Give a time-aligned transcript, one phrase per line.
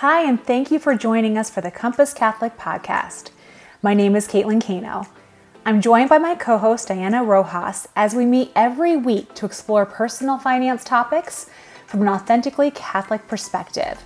[0.00, 3.32] Hi, and thank you for joining us for the Compass Catholic Podcast.
[3.82, 5.06] My name is Caitlin Kano.
[5.66, 9.84] I'm joined by my co host Diana Rojas as we meet every week to explore
[9.84, 11.50] personal finance topics
[11.86, 14.02] from an authentically Catholic perspective.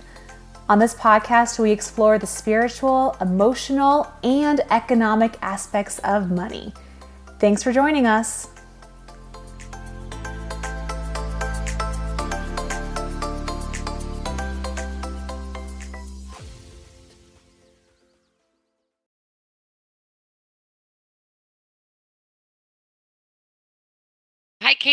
[0.67, 6.73] On this podcast, we explore the spiritual, emotional, and economic aspects of money.
[7.39, 8.49] Thanks for joining us.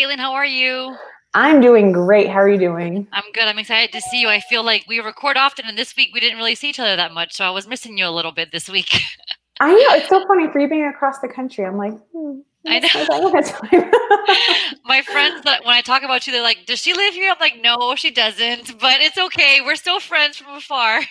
[0.03, 0.17] Caitlin.
[0.17, 0.95] How are you?
[1.33, 2.29] I'm doing great.
[2.29, 3.07] How are you doing?
[3.11, 3.43] I'm good.
[3.43, 4.27] I'm excited to see you.
[4.27, 6.95] I feel like we record often, and this week we didn't really see each other
[6.95, 8.89] that much, so I was missing you a little bit this week.
[9.59, 9.95] I know.
[9.95, 11.65] It's so funny for you being across the country.
[11.65, 13.31] I'm like, hmm, I know.
[14.85, 17.37] My friends that when I talk about you, they're like, "Does she live here?" I'm
[17.39, 19.59] like, "No, she doesn't." But it's okay.
[19.63, 21.01] We're still friends from afar.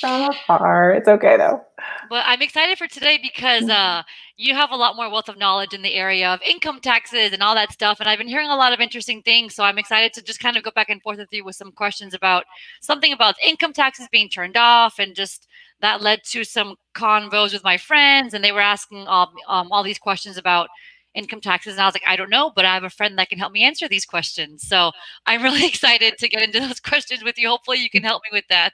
[0.00, 1.62] From afar, it's okay though.
[2.08, 3.70] But I'm excited for today because Mm-hmm.
[3.70, 4.02] uh,
[4.36, 7.42] you have a lot more wealth of knowledge in the area of income taxes and
[7.42, 8.00] all that stuff.
[8.00, 9.54] And I've been hearing a lot of interesting things.
[9.54, 11.72] So I'm excited to just kind of go back and forth with you with some
[11.72, 12.44] questions about
[12.80, 15.46] something about income taxes being turned off and just
[15.80, 19.82] that led to some convos with my friends and they were asking all, um, all
[19.82, 20.68] these questions about
[21.14, 23.28] income taxes and i was like i don't know but i have a friend that
[23.28, 24.92] can help me answer these questions so
[25.26, 28.36] i'm really excited to get into those questions with you hopefully you can help me
[28.36, 28.72] with that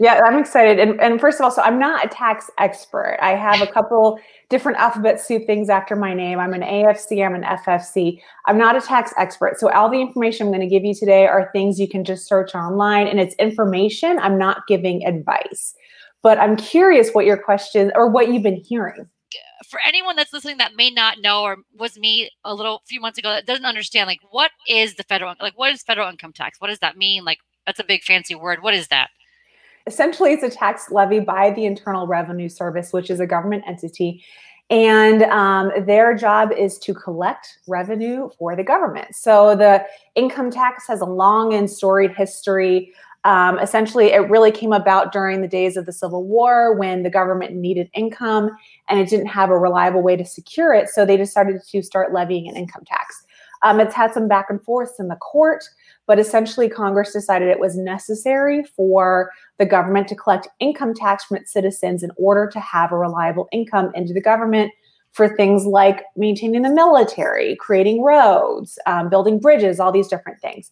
[0.00, 0.80] Yeah, I'm excited.
[0.80, 3.18] And, and first of all, so I'm not a tax expert.
[3.22, 6.40] I have a couple different alphabet soup things after my name.
[6.40, 8.20] I'm an AFC, I'm an FFC.
[8.46, 9.60] I'm not a tax expert.
[9.60, 12.26] So all the information I'm going to give you today are things you can just
[12.26, 14.18] search online and it's information.
[14.18, 15.74] I'm not giving advice.
[16.22, 19.08] But I'm curious what your question or what you've been hearing.
[19.68, 23.18] for anyone that's listening that may not know or was me a little few months
[23.18, 26.60] ago that doesn't understand like what is the federal like what is federal income tax?
[26.60, 27.24] What does that mean?
[27.24, 28.62] Like that's a big fancy word.
[28.62, 29.10] What is that?
[29.86, 34.24] Essentially it's a tax levy by the internal revenue service which is a government entity.
[34.70, 39.14] And um, their job is to collect revenue for the government.
[39.14, 44.72] So the income tax has a long and storied history um, essentially it really came
[44.72, 48.50] about during the days of the civil war when the government needed income
[48.88, 52.12] and it didn't have a reliable way to secure it so they decided to start
[52.12, 53.24] levying an income tax
[53.62, 55.62] um, it's had some back and forth in the court
[56.06, 61.36] but essentially congress decided it was necessary for the government to collect income tax from
[61.36, 64.72] its citizens in order to have a reliable income into the government
[65.12, 70.70] for things like maintaining the military, creating roads, um, building bridges, all these different things.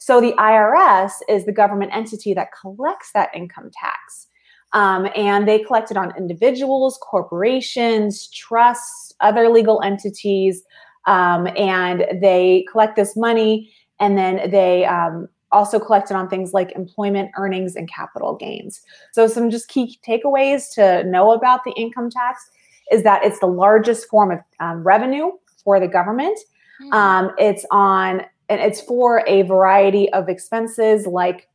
[0.00, 4.26] So the IRS is the government entity that collects that income tax.
[4.72, 10.62] Um, and they collect it on individuals, corporations, trusts, other legal entities,
[11.06, 16.72] um, and they collect this money and then they um, also collected on things like
[16.72, 18.80] employment earnings and capital gains.
[19.12, 22.50] So, some just key takeaways to know about the income tax
[22.90, 25.30] is that it's the largest form of um, revenue
[25.62, 26.38] for the government.
[26.80, 26.92] Hmm.
[26.92, 31.48] Um, it's on, and it's for a variety of expenses like,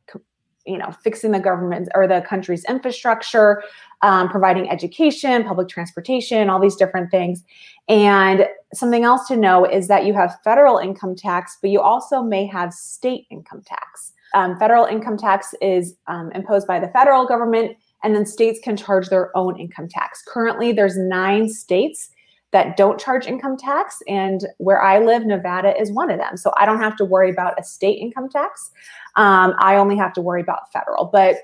[0.66, 3.62] you know, fixing the government or the country's infrastructure,
[4.02, 7.44] um, providing education, public transportation, all these different things.
[7.88, 12.22] And something else to know is that you have federal income tax, but you also
[12.22, 14.12] may have state income tax.
[14.34, 18.76] Um, federal income tax is um, imposed by the federal government, and then states can
[18.76, 20.22] charge their own income tax.
[20.26, 22.10] Currently, there's nine states
[22.56, 26.38] that don't charge income tax, and where I live, Nevada is one of them.
[26.38, 28.70] So I don't have to worry about a state income tax.
[29.16, 31.36] Um, I only have to worry about federal, but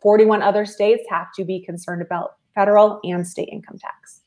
[0.00, 4.22] 41 other states have to be concerned about federal and state income tax.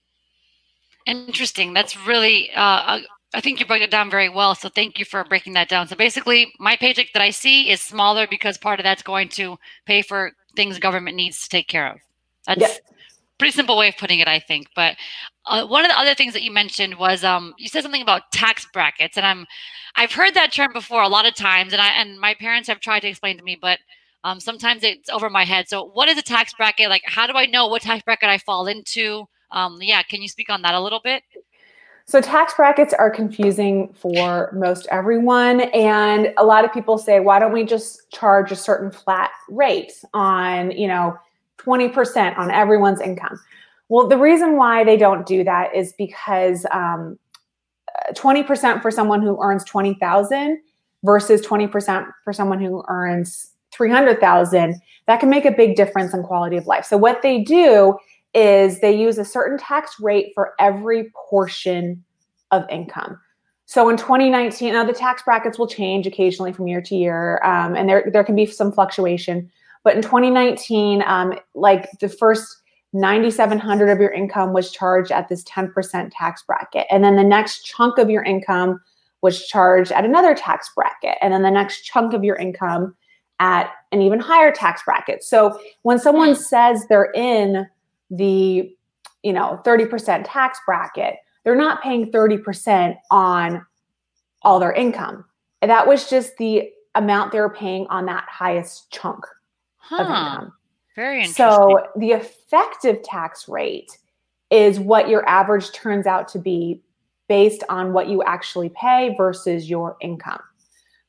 [1.07, 2.99] interesting that's really uh,
[3.33, 5.87] i think you broke it down very well so thank you for breaking that down
[5.87, 9.57] so basically my paycheck that i see is smaller because part of that's going to
[9.85, 11.97] pay for things government needs to take care of
[12.45, 12.79] that's Yes.
[13.41, 14.95] Pretty simple way of putting it i think but
[15.47, 18.21] uh, one of the other things that you mentioned was um, you said something about
[18.31, 19.47] tax brackets and i'm
[19.95, 22.79] i've heard that term before a lot of times and i and my parents have
[22.79, 23.79] tried to explain to me but
[24.23, 25.67] um, sometimes it's over my head.
[25.67, 26.89] So what is a tax bracket?
[26.89, 29.25] Like how do i know what tax bracket i fall into?
[29.49, 31.23] Um, yeah can you speak on that a little bit?
[32.05, 35.61] So tax brackets are confusing for most everyone.
[35.61, 39.93] And a lot of people say, why don't we just charge a certain flat rate
[40.13, 41.17] on, you know,
[41.65, 43.39] 20% on everyone's income?
[43.89, 47.19] Well, the reason why they don't do that is because um,
[48.13, 50.59] 20% for someone who earns 20,000
[51.03, 56.57] versus 20% for someone who earns 300,000, that can make a big difference in quality
[56.57, 56.85] of life.
[56.85, 57.97] So what they do
[58.33, 62.03] is they use a certain tax rate for every portion
[62.51, 63.19] of income.
[63.65, 67.75] So in 2019, now the tax brackets will change occasionally from year to year, um,
[67.75, 69.49] and there there can be some fluctuation.
[69.83, 72.61] But in 2019, um, like the first
[72.93, 76.85] 9,700 of your income was charged at this 10% tax bracket.
[76.91, 78.81] And then the next chunk of your income
[79.21, 81.17] was charged at another tax bracket.
[81.21, 82.95] And then the next chunk of your income
[83.39, 85.23] at an even higher tax bracket.
[85.23, 87.67] So when someone says they're in
[88.09, 88.75] the,
[89.23, 93.65] you know, 30% tax bracket, they're not paying 30% on
[94.43, 95.25] all their income.
[95.61, 99.23] That was just the amount they were paying on that highest chunk
[99.97, 100.03] huh.
[100.03, 100.53] of income.
[100.95, 101.45] Very interesting.
[101.45, 103.97] So the effective tax rate
[104.49, 106.81] is what your average turns out to be
[107.29, 110.41] based on what you actually pay versus your income.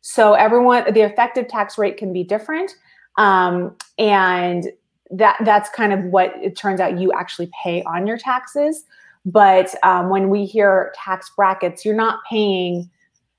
[0.03, 2.73] So everyone, the effective tax rate can be different,
[3.19, 4.69] um, and
[5.11, 8.85] that that's kind of what it turns out you actually pay on your taxes.
[9.25, 12.91] But um, when we hear tax brackets, you're not paying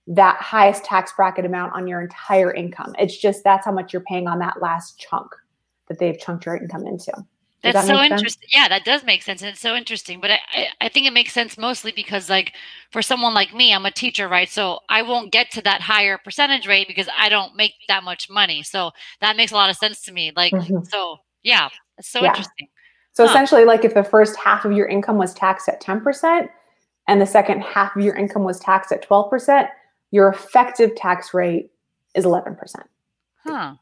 [0.07, 2.93] that highest tax bracket amount on your entire income.
[2.99, 5.31] It's just that's how much you're paying on that last chunk
[5.87, 7.11] that they've chunked your income into.
[7.63, 8.49] Does That's that so interesting.
[8.51, 10.19] Yeah, that does make sense, and it's so interesting.
[10.19, 12.51] But I, I think it makes sense mostly because, like,
[12.91, 14.49] for someone like me, I'm a teacher, right?
[14.49, 18.29] So I won't get to that higher percentage rate because I don't make that much
[18.29, 18.63] money.
[18.63, 18.91] So
[19.21, 20.33] that makes a lot of sense to me.
[20.35, 20.83] Like, mm-hmm.
[20.83, 22.31] so yeah, it's so yeah.
[22.31, 22.67] interesting.
[23.13, 23.29] So huh.
[23.29, 26.49] essentially, like, if the first half of your income was taxed at 10%,
[27.07, 29.69] and the second half of your income was taxed at 12%,
[30.13, 31.71] your effective tax rate
[32.13, 32.55] is 11%.
[33.43, 33.73] Huh.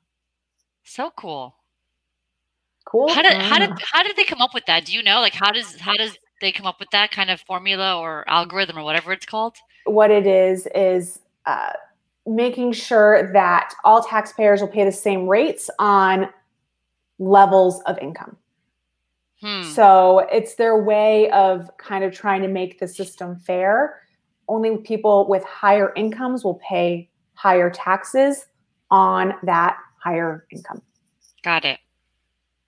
[0.85, 1.55] So cool.
[2.85, 3.13] Cool.
[3.13, 4.85] How did how did how did they come up with that?
[4.85, 5.19] Do you know?
[5.19, 8.77] Like how does how does they come up with that kind of formula or algorithm
[8.77, 9.57] or whatever it's called?
[9.85, 11.73] What it is is uh,
[12.25, 16.29] making sure that all taxpayers will pay the same rates on
[17.19, 18.37] levels of income.
[19.41, 19.63] Hmm.
[19.63, 24.01] So it's their way of kind of trying to make the system fair.
[24.51, 28.45] Only people with higher incomes will pay higher taxes
[28.89, 30.81] on that higher income.
[31.41, 31.79] Got it.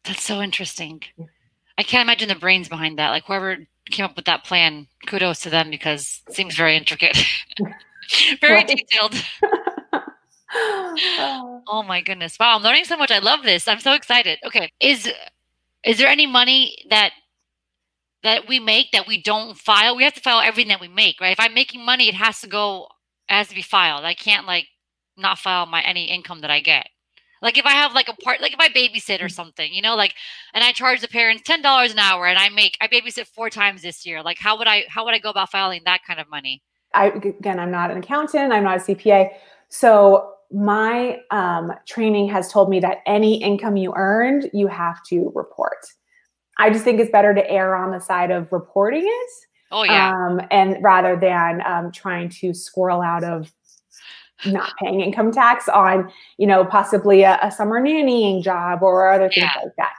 [0.06, 1.01] That's so interesting.
[1.77, 3.09] I can't imagine the brains behind that.
[3.09, 3.57] Like whoever
[3.91, 7.18] came up with that plan, kudos to them because it seems very intricate,
[8.39, 9.21] very detailed.
[10.56, 12.38] oh my goodness!
[12.39, 13.12] Wow, I'm learning so much.
[13.12, 13.68] I love this.
[13.68, 14.39] I'm so excited.
[14.45, 15.12] Okay, is
[15.83, 17.12] is there any money that
[18.24, 19.96] that we make that we don't file?
[19.96, 21.38] We have to file everything that we make, right?
[21.38, 22.88] If I'm making money, it has to go,
[23.30, 24.06] it has to be filed.
[24.06, 24.68] I can't like
[25.18, 26.88] not file my any income that I get.
[27.42, 29.31] Like if I have like a part, like if I babysit or mm.
[29.31, 30.16] something, you know, like,
[30.54, 33.50] and I charge the parents ten dollars an hour, and I make I babysit four
[33.50, 34.24] times this year.
[34.24, 36.64] Like, how would I how would I go about filing that kind of money?
[36.94, 38.54] I again, I'm not an accountant.
[38.54, 39.31] I'm not a CPA,
[39.68, 45.31] so my um, training has told me that any income you earned, you have to
[45.36, 45.86] report.
[46.58, 49.30] I just think it's better to err on the side of reporting it.
[49.72, 50.14] Oh yeah.
[50.14, 53.52] Um, and rather than um, trying to squirrel out of
[54.46, 59.30] not paying income tax on, you know, possibly a, a summer nannying job or other
[59.30, 59.62] things yeah.
[59.64, 59.94] like that.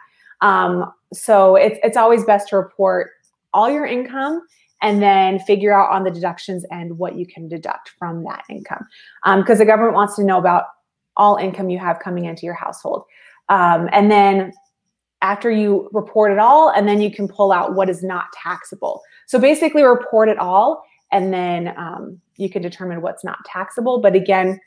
[0.47, 3.11] Um, so it's it's always best to report
[3.53, 4.43] all your income
[4.83, 8.87] and then figure out on the deductions and what you can deduct from that income.
[9.25, 10.65] Because um, the government wants to know about
[11.17, 13.05] all income you have coming into your household.
[13.49, 14.53] Um, and then
[15.25, 19.03] after you report it all, and then you can pull out what is not taxable.
[19.26, 20.85] So basically, report it all
[21.15, 24.00] and then um, you can determine what's not taxable.
[24.00, 24.61] But again,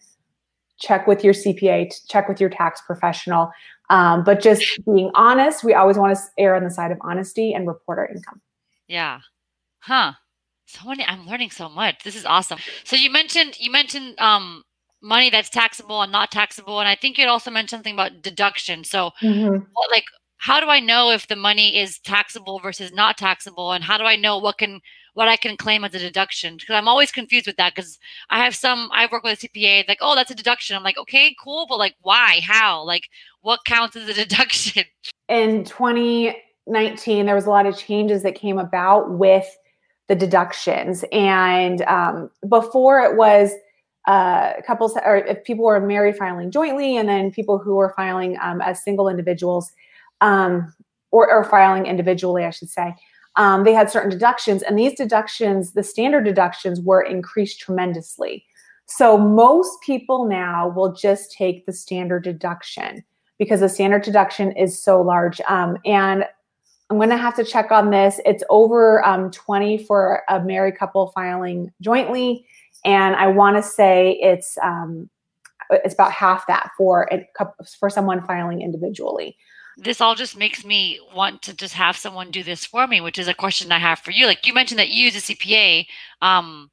[0.80, 3.51] check with your CPA, check with your tax professional.
[3.89, 7.53] Um, but just being honest, we always want to err on the side of honesty
[7.53, 8.41] and report our income.
[8.88, 9.20] Yeah.
[9.79, 10.13] Huh.
[10.67, 12.03] So many, I'm learning so much.
[12.03, 12.60] This is awesome.
[12.86, 14.63] So you mentioned you mentioned um,
[15.01, 18.84] money that's taxable and not taxable, and I think you also mentioned something about deduction.
[18.84, 19.63] So, mm-hmm.
[19.74, 20.03] what, like,
[20.38, 24.03] how do I know if the money is taxable versus not taxable, and how do
[24.03, 24.82] I know what can
[25.13, 26.58] what I can claim as a deduction?
[26.58, 27.98] Because I'm always confused with that because
[28.29, 30.75] I have some I work with a CPA like oh that's a deduction.
[30.75, 32.41] I'm like okay cool but like why?
[32.44, 32.84] How?
[32.84, 33.10] Like
[33.41, 34.84] what counts as a deduction?
[35.27, 39.48] In 2019 there was a lot of changes that came about with
[40.08, 41.03] the deductions.
[41.12, 43.51] And um, before it was
[44.06, 48.38] uh, couples or if people were married filing jointly and then people who were filing
[48.41, 49.74] um, as single individuals
[50.21, 50.74] um,
[51.12, 52.93] or, or filing individually I should say
[53.38, 58.43] um, they had certain deductions, and these deductions, the standard deductions, were increased tremendously.
[58.88, 63.03] So most people now will just take the standard deduction
[63.38, 65.39] because the standard deduction is so large.
[65.41, 66.25] Um, and
[66.89, 68.19] I'm going to have to check on this.
[68.25, 72.43] It's over um, 20 for a married couple filing jointly,
[72.86, 75.12] and I want to say it's um,
[75.69, 77.27] it's about half that for a,
[77.79, 79.38] for someone filing individually
[79.77, 83.19] this all just makes me want to just have someone do this for me, which
[83.19, 84.25] is a question I have for you.
[84.25, 85.86] Like you mentioned that you use a CPA,
[86.22, 86.72] um,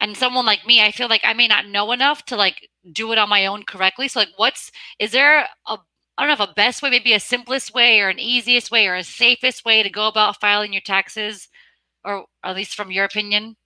[0.00, 3.12] and someone like me, I feel like I may not know enough to like do
[3.12, 4.08] it on my own correctly.
[4.08, 5.78] So like, what's is there a
[6.16, 8.86] I don't know if a best way, maybe a simplest way or an easiest way
[8.86, 11.48] or a safest way to go about filing your taxes,
[12.04, 13.56] or at least from your opinion?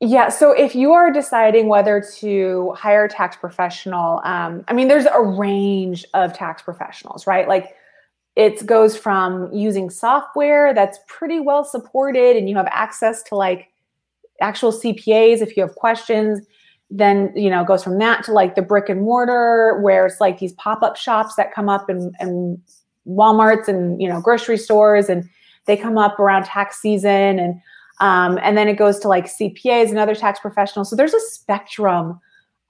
[0.00, 0.28] Yeah.
[0.28, 5.06] So if you are deciding whether to hire a tax professional, um, I mean, there's
[5.06, 7.48] a range of tax professionals, right?
[7.48, 7.74] Like
[8.36, 13.70] it goes from using software that's pretty well supported and you have access to like
[14.42, 16.46] actual CPAs if you have questions.
[16.90, 20.38] Then, you know, goes from that to like the brick and mortar where it's like
[20.38, 22.62] these pop-up shops that come up in, in
[23.08, 25.28] Walmarts and, you know, grocery stores and
[25.64, 27.60] they come up around tax season and
[27.98, 30.90] um, and then it goes to like CPAs and other tax professionals.
[30.90, 32.20] So there's a spectrum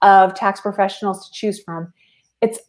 [0.01, 1.91] of tax professionals to choose from.
[2.41, 2.59] It's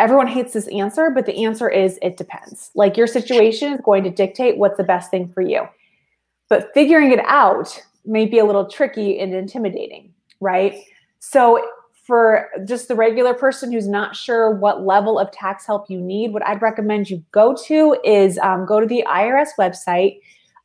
[0.00, 2.70] everyone hates this answer, but the answer is it depends.
[2.74, 5.68] Like your situation is going to dictate what's the best thing for you.
[6.48, 10.74] But figuring it out may be a little tricky and intimidating, right?
[11.20, 11.64] So
[12.02, 16.32] for just the regular person who's not sure what level of tax help you need,
[16.32, 20.18] what I'd recommend you go to is um, go to the IRS website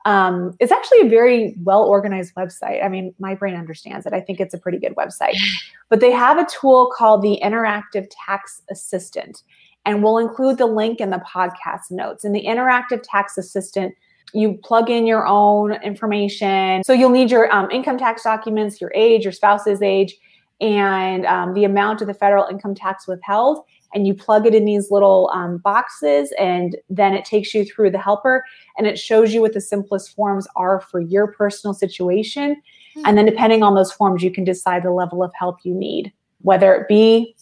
[0.05, 2.83] um, it's actually a very well organized website.
[2.83, 4.13] I mean, my brain understands it.
[4.13, 5.35] I think it's a pretty good website.
[5.87, 9.43] But they have a tool called the Interactive Tax Assistant,
[9.85, 12.23] and we'll include the link in the podcast notes.
[12.23, 13.93] And the Interactive Tax Assistant,
[14.33, 16.83] you plug in your own information.
[16.83, 20.15] So you'll need your um, income tax documents, your age, your spouse's age,
[20.59, 23.59] and um, the amount of the federal income tax withheld
[23.95, 27.89] and you plug it in these little um, boxes and then it takes you through
[27.89, 28.45] the helper
[28.77, 33.01] and it shows you what the simplest forms are for your personal situation mm-hmm.
[33.05, 36.11] and then depending on those forms you can decide the level of help you need
[36.41, 37.35] whether it be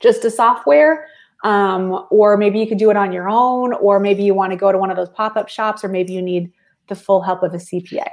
[0.00, 1.08] just a software
[1.44, 4.56] um, or maybe you could do it on your own or maybe you want to
[4.56, 6.52] go to one of those pop-up shops or maybe you need
[6.88, 8.06] the full help of a cpa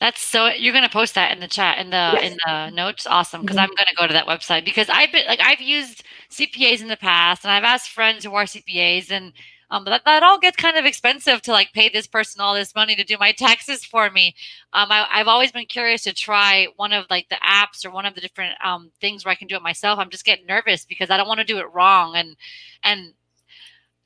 [0.00, 2.32] that's so you're gonna post that in the chat in the yes.
[2.32, 3.06] in the notes.
[3.06, 3.64] Awesome, because mm-hmm.
[3.64, 6.96] I'm gonna go to that website because I've been like I've used CPAs in the
[6.96, 9.32] past and I've asked friends who are CPAs and
[9.70, 12.74] um, that, that all gets kind of expensive to like pay this person all this
[12.74, 14.34] money to do my taxes for me.
[14.72, 18.06] Um, I, have always been curious to try one of like the apps or one
[18.06, 19.98] of the different um, things where I can do it myself.
[19.98, 22.36] I'm just getting nervous because I don't want to do it wrong and
[22.82, 23.12] and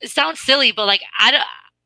[0.01, 1.43] it sounds silly, but like I don't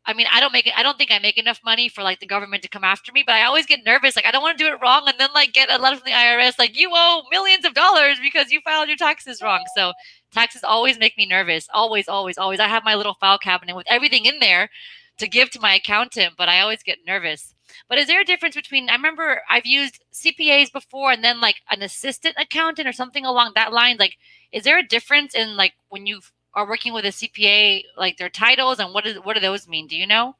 [0.07, 0.71] I mean, I don't make.
[0.73, 3.23] I don't think I make enough money for like the government to come after me,
[3.25, 4.15] but I always get nervous.
[4.15, 6.05] Like I don't want to do it wrong, and then like get a letter from
[6.05, 9.65] the IRS like you owe millions of dollars because you filed your taxes wrong.
[9.75, 9.91] So
[10.31, 11.67] taxes always make me nervous.
[11.73, 12.61] Always, always, always.
[12.61, 14.69] I have my little file cabinet with everything in there
[15.17, 17.53] to give to my accountant, but I always get nervous.
[17.89, 18.89] But is there a difference between?
[18.89, 23.51] I remember I've used CPAs before, and then like an assistant accountant or something along
[23.55, 23.97] that line.
[23.99, 24.15] Like,
[24.53, 26.21] is there a difference in like when you
[26.57, 29.87] are working with a CPA, like their titles and what is what do those mean?
[29.87, 30.35] Do you know?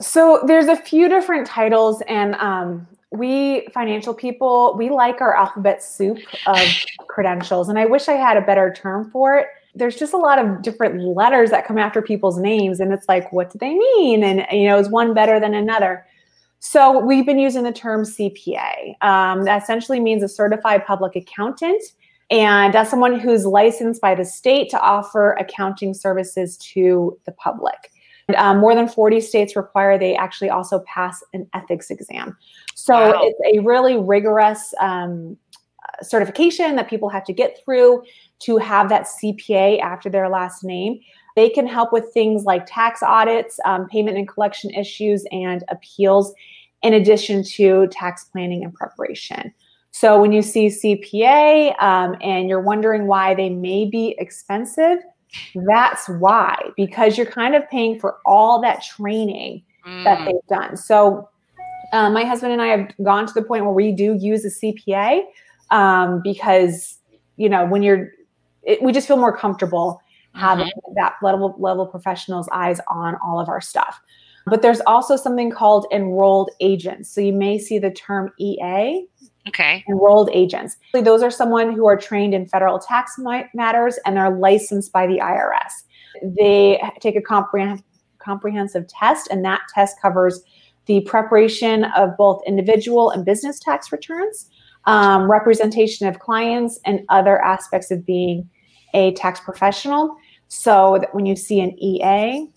[0.00, 5.82] So there's a few different titles, and um, we financial people we like our alphabet
[5.82, 6.58] soup of
[7.08, 9.48] credentials, and I wish I had a better term for it.
[9.74, 13.32] There's just a lot of different letters that come after people's names, and it's like,
[13.32, 14.22] what do they mean?
[14.22, 16.06] And you know, is one better than another?
[16.60, 19.02] So we've been using the term CPA.
[19.02, 21.82] Um, that essentially means a certified public accountant
[22.30, 27.90] and as someone who's licensed by the state to offer accounting services to the public.
[28.28, 32.36] And, um, more than 40 states require they actually also pass an ethics exam.
[32.74, 33.20] So wow.
[33.22, 35.36] it's a really rigorous um,
[36.02, 38.02] certification that people have to get through
[38.40, 41.00] to have that CPA after their last name.
[41.36, 46.32] They can help with things like tax audits, um, payment and collection issues, and appeals,
[46.82, 49.52] in addition to tax planning and preparation.
[49.94, 54.98] So when you see CPA um, and you're wondering why they may be expensive,
[55.68, 60.02] that's why, because you're kind of paying for all that training mm.
[60.02, 60.76] that they've done.
[60.76, 61.28] So
[61.92, 64.48] um, my husband and I have gone to the point where we do use a
[64.48, 65.22] CPA
[65.70, 66.98] um, because,
[67.36, 68.10] you know, when you're,
[68.64, 70.02] it, we just feel more comfortable
[70.34, 70.94] having mm-hmm.
[70.96, 74.00] that level level professionals eyes on all of our stuff.
[74.46, 77.08] But there's also something called enrolled agents.
[77.10, 79.06] So you may see the term EA
[79.48, 79.84] Okay.
[79.88, 80.76] Enrolled agents.
[80.92, 83.18] Those are someone who are trained in federal tax
[83.52, 85.82] matters and they're licensed by the IRS.
[86.22, 87.20] They take a
[88.18, 90.40] comprehensive test, and that test covers
[90.86, 94.48] the preparation of both individual and business tax returns,
[94.86, 98.48] um, representation of clients, and other aspects of being
[98.94, 100.16] a tax professional.
[100.48, 102.48] So that when you see an EA,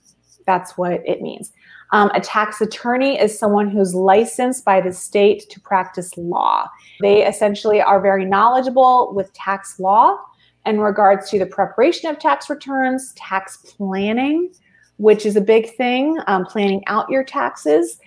[0.46, 1.51] that's what it means.
[1.91, 6.67] Um, a tax attorney is someone who's licensed by the state to practice law.
[7.01, 10.17] They essentially are very knowledgeable with tax law
[10.65, 14.51] in regards to the preparation of tax returns, tax planning,
[14.98, 18.00] which is a big thing, um, planning out your taxes,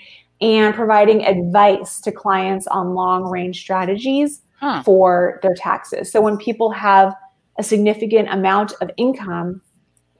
[0.43, 4.83] and providing advice to clients on long range strategies huh.
[4.83, 6.11] for their taxes.
[6.13, 7.15] So when people have
[7.59, 9.63] a significant amount of income,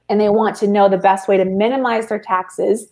[0.09, 2.87] and they want to know the best way to minimize their taxes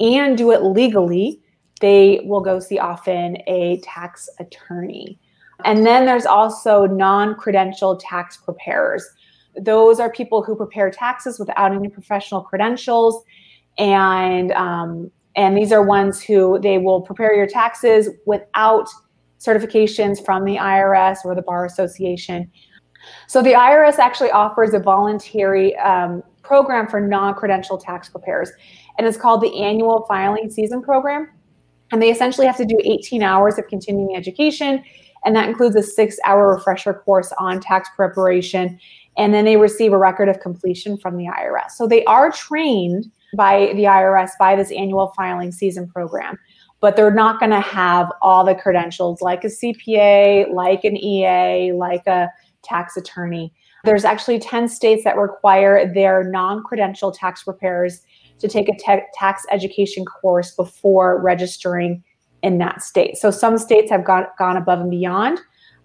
[0.00, 1.40] and do it legally,
[1.80, 5.18] they will go see often a tax attorney.
[5.64, 9.04] And then there's also non credentialed tax preparers.
[9.60, 13.22] Those are people who prepare taxes without any professional credentials.
[13.78, 18.88] And, um, and these are ones who they will prepare your taxes without
[19.38, 22.50] certifications from the IRS or the Bar Association.
[23.26, 28.50] So the IRS actually offers a voluntary um, program for non-credential tax preparers,
[28.98, 31.30] and it's called the Annual Filing Season Program.
[31.92, 34.82] And they essentially have to do 18 hours of continuing education,
[35.24, 38.80] and that includes a six-hour refresher course on tax preparation.
[39.16, 41.70] And then they receive a record of completion from the IRS.
[41.76, 46.36] So they are trained by the IRS by this annual filing season program
[46.80, 51.72] but they're not going to have all the credentials like a CPA, like an EA,
[51.72, 52.28] like a
[52.62, 53.52] tax attorney.
[53.84, 58.02] There's actually 10 states that require their non credential tax preparers
[58.40, 62.02] to take a te- tax education course before registering
[62.42, 63.16] in that state.
[63.16, 65.40] So some states have gone, gone above and beyond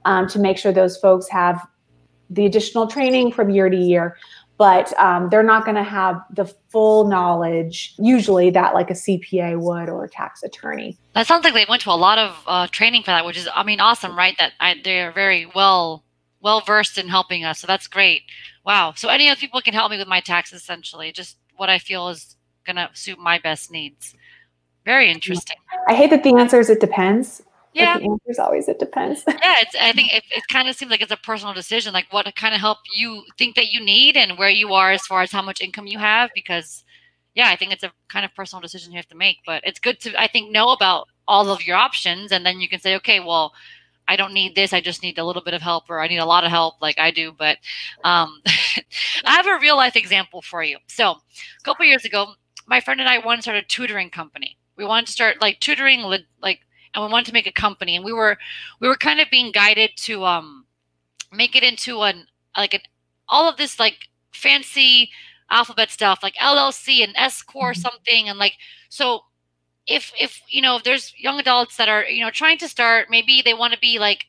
[0.05, 1.65] um, to make sure those folks have
[2.29, 4.17] the additional training from year to year.
[4.57, 9.59] But um, they're not going to have the full knowledge usually that like a cpa
[9.59, 10.97] would or a tax attorney.
[11.13, 13.49] That sounds like they went to a lot of uh, training for that which is
[13.53, 14.35] i mean awesome right?
[14.37, 16.05] That I, they're very well
[16.45, 18.21] well versed in helping us so that's great
[18.63, 21.79] wow so any other people can help me with my taxes essentially just what i
[21.79, 24.13] feel is going to suit my best needs
[24.85, 25.57] very interesting
[25.89, 27.41] i hate that the answer is it depends
[27.75, 27.95] yeah.
[27.95, 29.23] But the answer is always it depends.
[29.27, 29.75] yeah, it's.
[29.75, 32.55] I think it, it kind of seems like it's a personal decision, like what kind
[32.55, 35.41] of help you think that you need and where you are as far as how
[35.41, 36.29] much income you have.
[36.33, 36.85] Because,
[37.33, 39.39] yeah, I think it's a kind of personal decision you have to make.
[39.45, 42.69] But it's good to, I think, know about all of your options, and then you
[42.69, 43.51] can say, okay, well,
[44.07, 44.73] I don't need this.
[44.73, 46.81] I just need a little bit of help, or I need a lot of help,
[46.81, 47.31] like I do.
[47.31, 47.57] But
[48.03, 50.77] um, I have a real life example for you.
[50.87, 52.33] So, a couple years ago,
[52.67, 54.57] my friend and I wanted to start a tutoring company.
[54.77, 56.01] We wanted to start like tutoring,
[56.41, 56.61] like
[56.95, 58.37] and we wanted to make a company and we were
[58.79, 60.65] we were kind of being guided to um
[61.31, 62.25] make it into an
[62.57, 62.81] like an
[63.27, 65.09] all of this like fancy
[65.51, 67.81] alphabet stuff like llc and s corp mm-hmm.
[67.81, 68.53] something and like
[68.89, 69.21] so
[69.87, 73.07] if if you know if there's young adults that are you know trying to start
[73.09, 74.25] maybe they want to be like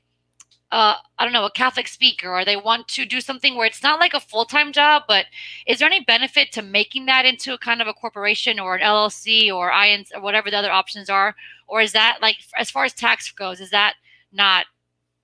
[0.72, 3.82] uh, I don't know, a Catholic speaker, or they want to do something where it's
[3.82, 5.26] not like a full time job, but
[5.66, 8.82] is there any benefit to making that into a kind of a corporation or an
[8.82, 11.36] LLC or INC or whatever the other options are?
[11.68, 13.94] Or is that like, as far as tax goes, is that
[14.32, 14.66] not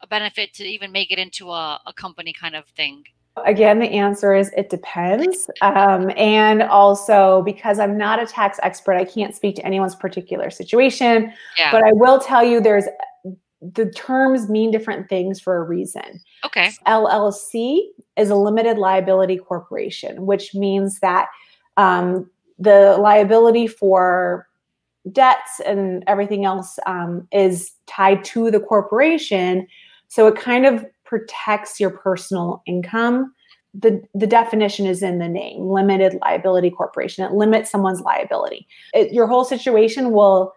[0.01, 3.05] a benefit to even make it into a, a company kind of thing?
[3.47, 5.49] Again, the answer is it depends.
[5.62, 10.51] Um, and also, because I'm not a tax expert, I can't speak to anyone's particular
[10.51, 11.33] situation.
[11.57, 11.73] Yeah.
[11.73, 12.85] But I will tell you there's
[13.62, 16.21] the terms mean different things for a reason.
[16.45, 16.73] Okay.
[16.87, 17.81] LLC
[18.16, 21.29] is a limited liability corporation, which means that
[21.77, 24.49] um, the liability for
[25.11, 29.66] debts and everything else um, is tied to the corporation.
[30.09, 33.35] So it kind of protects your personal income.
[33.75, 37.25] The, the definition is in the name limited liability corporation.
[37.25, 38.66] It limits someone's liability.
[38.94, 40.55] It, your whole situation will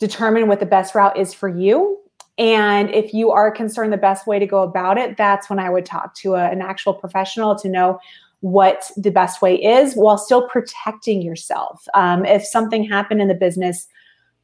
[0.00, 2.00] determine what the best route is for you
[2.38, 5.68] and if you are concerned the best way to go about it, that's when I
[5.68, 8.00] would talk to a, an actual professional to know
[8.40, 11.86] what the best way is while still protecting yourself.
[11.92, 13.88] Um, if something happened in the business,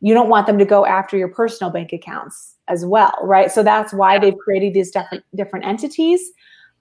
[0.01, 3.51] you don't want them to go after your personal bank accounts as well, right?
[3.51, 6.21] So that's why they've created these different different entities.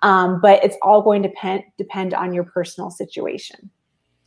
[0.02, 3.70] Um, but it's all going to depend depend on your personal situation.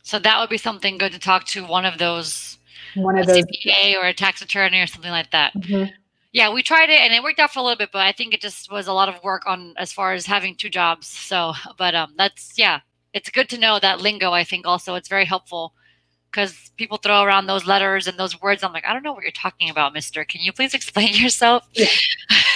[0.03, 2.57] So that would be something good to talk to one of those,
[2.95, 5.53] one of those CPA or a tax attorney or something like that.
[5.53, 5.91] Mm-hmm.
[6.31, 8.33] Yeah, we tried it and it worked out for a little bit, but I think
[8.33, 11.07] it just was a lot of work on as far as having two jobs.
[11.07, 12.79] So, but um, that's yeah,
[13.13, 14.31] it's good to know that lingo.
[14.31, 15.73] I think also it's very helpful
[16.31, 18.63] because people throw around those letters and those words.
[18.63, 20.23] I'm like, I don't know what you're talking about, Mister.
[20.23, 21.67] Can you please explain yourself?
[21.73, 21.87] Yeah.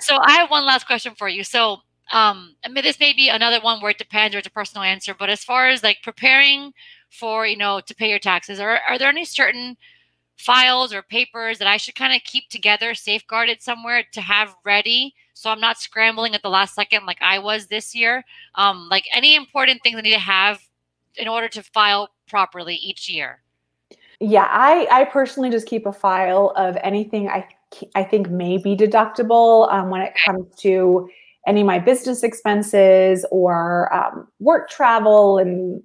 [0.00, 1.44] so I have one last question for you.
[1.44, 1.78] So
[2.12, 4.82] um, I mean, this may be another one where it depends or it's a personal
[4.84, 6.72] answer, but as far as like preparing
[7.10, 9.76] for you know to pay your taxes, are are there any certain
[10.36, 15.14] files or papers that I should kind of keep together, safeguarded somewhere to have ready
[15.34, 18.24] so I'm not scrambling at the last second like I was this year.
[18.54, 20.60] Um, like any important things I need to have
[21.16, 23.42] in order to file properly each year.
[24.20, 27.46] Yeah, I I personally just keep a file of anything I
[27.94, 31.08] I think may be deductible um, when it comes to
[31.46, 35.82] any of my business expenses or um, work travel and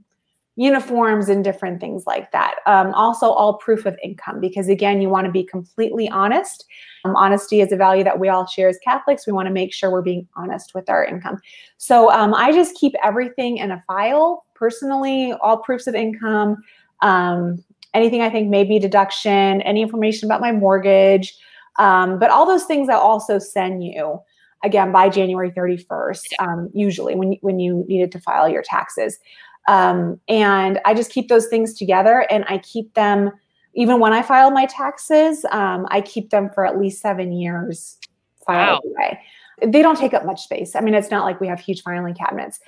[0.57, 2.55] uniforms and different things like that.
[2.65, 6.65] Um, also, all proof of income, because again, you want to be completely honest.
[7.05, 9.27] Um, honesty is a value that we all share as Catholics.
[9.27, 11.37] We want to make sure we're being honest with our income.
[11.77, 16.57] So um, I just keep everything in a file personally, all proofs of income,
[17.03, 21.37] um, anything I think may be deduction, any information about my mortgage,
[21.77, 24.19] um, but all those things I'll also send you
[24.63, 29.19] again by January 31st, um, usually when, when you needed to file your taxes.
[29.67, 33.31] Um, and I just keep those things together and I keep them,
[33.75, 37.97] even when I file my taxes, um, I keep them for at least seven years
[38.45, 38.91] filed wow.
[38.91, 39.19] away.
[39.65, 40.75] They don't take up much space.
[40.75, 42.59] I mean, it's not like we have huge filing cabinets.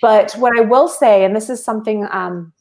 [0.00, 2.52] But what I will say, and this is something um,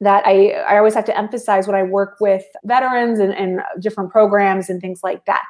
[0.00, 4.10] that I, I always have to emphasize when I work with veterans and, and different
[4.10, 5.42] programs and things like that.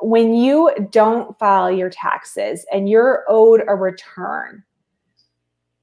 [0.00, 4.62] When you don't file your taxes and you're owed a return,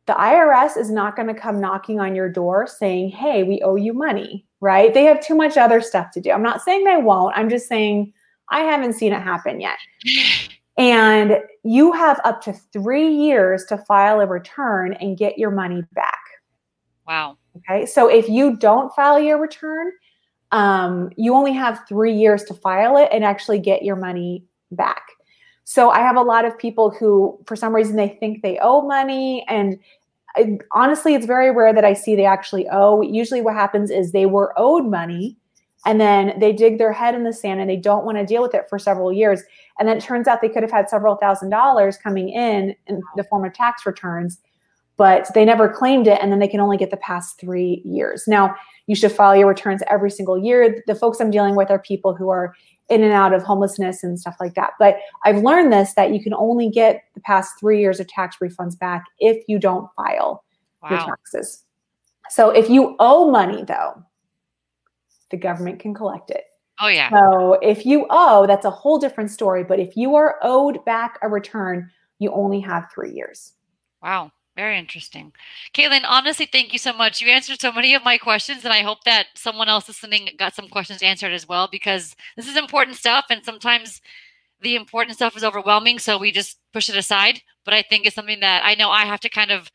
[0.07, 3.75] the IRS is not going to come knocking on your door saying, hey, we owe
[3.75, 4.93] you money, right?
[4.93, 6.31] They have too much other stuff to do.
[6.31, 7.35] I'm not saying they won't.
[7.35, 8.13] I'm just saying
[8.49, 9.77] I haven't seen it happen yet.
[10.77, 15.83] And you have up to three years to file a return and get your money
[15.93, 16.19] back.
[17.07, 17.37] Wow.
[17.57, 17.85] Okay.
[17.85, 19.91] So if you don't file your return,
[20.51, 25.03] um, you only have three years to file it and actually get your money back.
[25.65, 28.81] So I have a lot of people who, for some reason, they think they owe
[28.81, 29.43] money.
[29.49, 29.79] And
[30.35, 33.01] I, honestly, it's very rare that I see they actually owe.
[33.01, 35.37] Usually, what happens is they were owed money
[35.85, 38.43] and then they dig their head in the sand and they don't want to deal
[38.43, 39.41] with it for several years.
[39.79, 43.01] And then it turns out they could have had several thousand dollars coming in in
[43.15, 44.39] the form of tax returns,
[44.97, 46.19] but they never claimed it.
[46.21, 48.25] And then they can only get the past three years.
[48.27, 50.83] Now, you should file your returns every single year.
[50.85, 52.55] The folks I'm dealing with are people who are
[52.89, 54.71] in and out of homelessness and stuff like that.
[54.79, 58.37] But I've learned this that you can only get the past three years of tax
[58.41, 60.43] refunds back if you don't file
[60.83, 60.89] wow.
[60.89, 61.63] your taxes.
[62.29, 64.03] So if you owe money, though,
[65.31, 66.43] the government can collect it.
[66.79, 67.09] Oh, yeah.
[67.09, 69.63] So if you owe, that's a whole different story.
[69.63, 73.53] But if you are owed back a return, you only have three years.
[74.01, 74.31] Wow.
[74.55, 75.33] Very interesting.
[75.73, 77.19] Caitlin, honestly, thank you so much.
[77.19, 80.55] You answered so many of my questions, and I hope that someone else listening got
[80.55, 83.25] some questions answered as well, because this is important stuff.
[83.29, 84.01] And sometimes
[84.61, 87.41] the important stuff is overwhelming, so we just push it aside.
[87.65, 89.69] But I think it's something that I know I have to kind of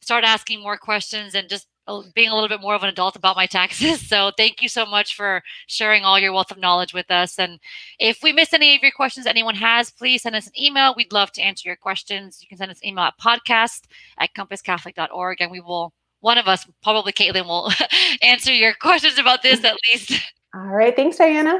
[0.00, 1.68] start asking more questions and just
[2.14, 4.06] being a little bit more of an adult about my taxes.
[4.16, 7.38] So thank you so much for sharing all your wealth of knowledge with us.
[7.38, 7.58] And
[7.98, 10.94] if we miss any of your questions anyone has, please send us an email.
[10.96, 12.38] We'd love to answer your questions.
[12.40, 13.84] You can send us an email at podcast
[14.18, 17.70] at compasscatholic.org and we will, one of us, probably Caitlin, will
[18.22, 20.20] answer your questions about this at least.
[20.54, 20.94] All right.
[20.94, 21.58] Thanks, Diana.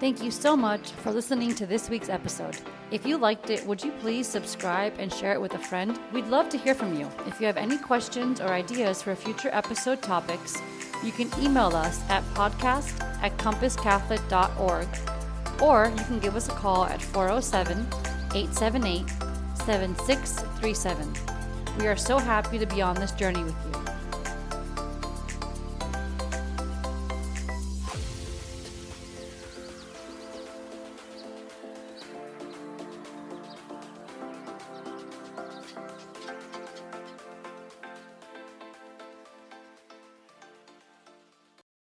[0.00, 2.56] Thank you so much for listening to this week's episode.
[2.90, 5.98] If you liked it, would you please subscribe and share it with a friend?
[6.14, 7.06] We'd love to hear from you.
[7.26, 10.56] If you have any questions or ideas for future episode topics,
[11.04, 14.88] you can email us at podcast at compasscatholic.org
[15.60, 17.86] or you can give us a call at 407
[18.34, 19.06] 878
[19.66, 21.14] 7637.
[21.78, 23.99] We are so happy to be on this journey with you.